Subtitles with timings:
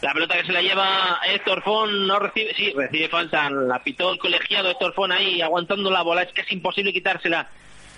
[0.00, 3.50] La pelota que se la lleva Héctor Fon no recibe, sí, recibe falta.
[3.50, 6.22] La pitó el colegiado Héctor Fon ahí aguantando la bola.
[6.22, 7.48] Es que es imposible quitársela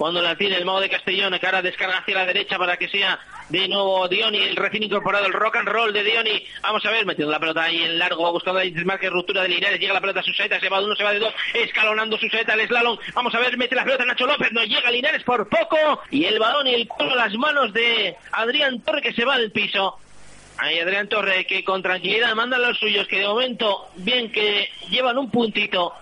[0.03, 3.21] cuando la tiene el mago de Castellón, cara descarga hacia la derecha para que sea
[3.51, 6.45] de nuevo Dioni, el recién incorporado, el rock and roll de Dioni.
[6.63, 9.79] Vamos a ver, metiendo la pelota ahí en largo, buscando ahí que ruptura de Linares,
[9.79, 12.55] llega la pelota a Suseta, se va de uno, se va de dos, escalonando Suseta,
[12.55, 12.99] el slalom.
[13.15, 16.39] Vamos a ver, mete la pelota Nacho López, no llega Linares por poco, y el
[16.39, 19.99] balón y el culo las manos de Adrián Torre que se va al piso.
[20.63, 24.69] Ahí Adrián Torre que con tranquilidad manda a los suyos, que de momento, bien que
[24.91, 25.93] llevan un puntito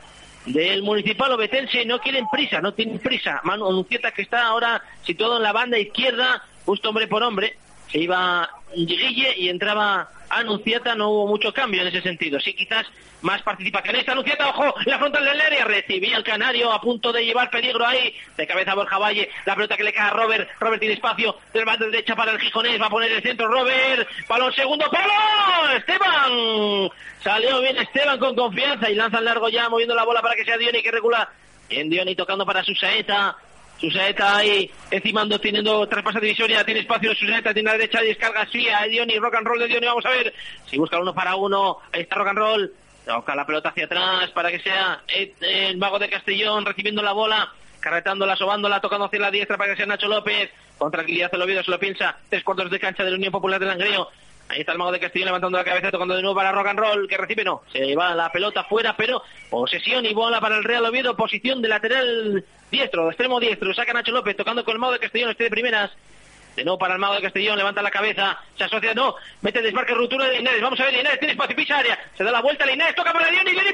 [0.45, 3.41] del Municipal Obetense, no quieren prisa, no tienen prisa.
[3.45, 7.57] Manu Anuncieta que está ahora situado en la banda izquierda, justo hombre por hombre,
[7.91, 12.39] se iba Guille y entraba Anunciata, no hubo mucho cambio en ese sentido.
[12.39, 12.87] Sí, quizás
[13.23, 13.97] más participación.
[13.97, 17.85] Esta Anunciata, ojo, la frontal del área, recibía el canario a punto de llevar peligro
[17.85, 18.15] ahí.
[18.37, 20.49] De cabeza Borja Valle, la pelota que le cae a Robert.
[20.61, 24.09] Robert tiene espacio, del banda derecha para el Gijonés, va a poner el centro Robert.
[24.29, 25.77] Balón segundo, palo.
[25.77, 26.91] Esteban.
[27.23, 30.45] Salió bien Esteban con confianza y lanza el largo ya, moviendo la bola para que
[30.45, 31.29] sea Dioni que regula.
[31.69, 33.37] Bien Dioni tocando para su saeta.
[33.81, 38.83] Susaeta ahí encimando, teniendo traspasa divisoria, tiene espacio Susaeta, tiene la derecha, descarga así a
[38.85, 40.35] Dioni, rock and roll de Dioni, vamos a ver.
[40.67, 42.73] Si busca uno para uno, ahí está rock and roll,
[43.07, 47.53] toca la pelota hacia atrás para que sea el mago de Castellón recibiendo la bola,
[47.81, 51.63] carretándola, sobándola, tocando hacia la diestra para que sea Nacho López, con tranquilidad el Oviedo
[51.65, 54.09] se lo piensa, tres cuartos de cancha de la Unión Popular de Langreo,
[54.51, 56.79] Ahí está el mago de Castellón levantando la cabeza, tocando de nuevo para rock and
[56.81, 60.65] roll, que recibe, no, se va la pelota fuera, pero posesión y bola para el
[60.65, 64.95] Real Oviedo, posición de lateral diestro, extremo diestro, saca Nacho López, tocando con el mago
[64.95, 65.93] de Castellón, este de primeras,
[66.57, 69.95] de nuevo para el mago de Castellón, levanta la cabeza, se asocia, no, mete desmarque,
[69.95, 71.81] ruptura de Linares, vamos a ver, Linares tiene espacio, pisa
[72.17, 73.73] se da la vuelta, Linares toca para Dion y viene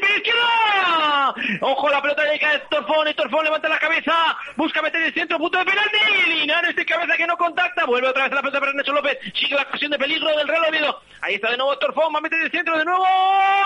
[1.60, 5.58] ojo la pelota llega a Torfón, Torfón levanta la cabeza, busca meter el centro, punto
[5.58, 8.92] de penalti, Linares de cabeza que no contacta, vuelve otra vez la pelota para Nacho
[8.92, 12.18] López, sigue la ocasión de peligro del Real Oviedo, ahí está de nuevo Torfón, va
[12.18, 13.04] a meter el centro de nuevo,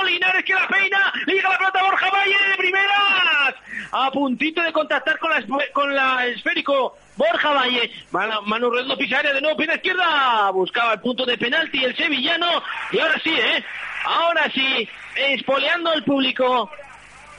[0.05, 3.55] Linares que la peina, le llega la pelota Borja Valle de primeras,
[3.93, 9.41] a puntito de contactar con la, con la esférico, Borja Valle, Manu Redondo Pisaria de
[9.41, 12.63] nuevo, pierna izquierda, buscaba el punto de penalti el sevillano,
[12.93, 13.65] y ahora sí, ¿eh?
[14.05, 16.71] Ahora sí, espoleando al público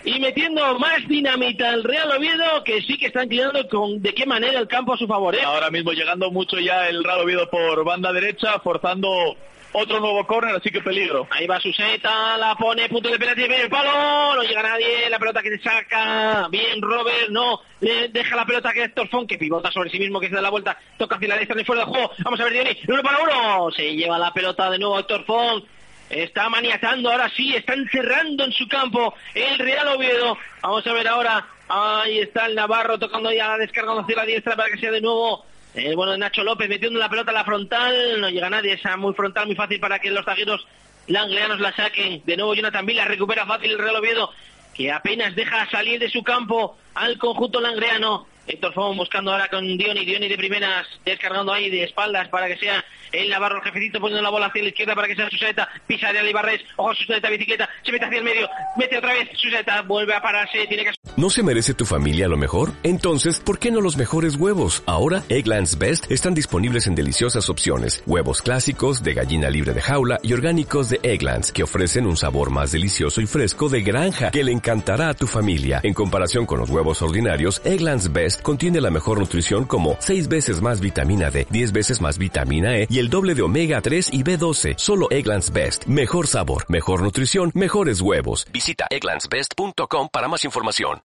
[0.03, 4.25] y metiendo más dinamita al Real Oviedo, que sí que está inclinando con de qué
[4.25, 5.35] manera el campo a su favor.
[5.35, 5.41] ¿eh?
[5.43, 9.35] Ahora mismo llegando mucho ya el Real Oviedo por banda derecha, forzando
[9.73, 11.27] otro nuevo córner, así que peligro.
[11.31, 15.19] Ahí va Suseta, la pone, punto de penalti, viene el palo, no llega nadie, la
[15.19, 19.37] pelota que se saca, bien Robert, no, le deja la pelota que Héctor Fon, que
[19.37, 21.85] pivota sobre sí mismo, que se da la vuelta, toca hacia la derecha, en fuera
[21.85, 24.99] de juego, vamos a ver, Diony, uno para uno, se lleva la pelota de nuevo
[24.99, 25.63] Héctor Fon,
[26.11, 31.07] está maniatando, ahora sí, está encerrando en su campo el Real Oviedo, vamos a ver
[31.07, 35.01] ahora, ahí está el Navarro tocando ya, descargando hacia la diestra para que sea de
[35.01, 38.73] nuevo el bueno de Nacho López metiendo la pelota a la frontal, no llega nadie,
[38.73, 40.67] esa muy frontal, muy fácil para que los zagueros
[41.07, 42.21] langleanos la saquen.
[42.25, 44.31] De nuevo Jonathan Vila recupera fácil el Real Oviedo,
[44.73, 48.27] que apenas deja salir de su campo al conjunto langreano.
[48.47, 52.57] Héctor Fon buscando ahora con Dioni, Dioni de primeras, descargando ahí de espaldas para que
[52.57, 55.67] sea el Navarro, el jefecito poniendo la bola hacia la izquierda para que sea Suseta,
[55.85, 59.81] pisa de Alibarres, ojo Suseta, bicicleta, se mete hacia el medio, mete otra vez Suseta,
[59.81, 60.91] vuelve a pararse, tiene que...
[61.17, 62.71] ¿No se merece tu familia lo mejor?
[62.83, 64.83] Entonces, ¿por qué no los mejores huevos?
[64.85, 68.01] Ahora, Egglands Best están disponibles en deliciosas opciones.
[68.05, 72.49] Huevos clásicos, de gallina libre de jaula y orgánicos de Egglands, que ofrecen un sabor
[72.49, 75.81] más delicioso y fresco de granja, que le encantará a tu familia.
[75.83, 80.61] En comparación con los huevos ordinarios, Egglands Best contiene la mejor nutrición como 6 veces
[80.61, 84.23] más vitamina D, 10 veces más vitamina E y el doble de omega 3 y
[84.23, 84.75] B12.
[84.77, 85.87] Solo Egglands Best.
[85.87, 88.45] Mejor sabor, mejor nutrición, mejores huevos.
[88.53, 90.99] Visita egglandsbest.com para más información.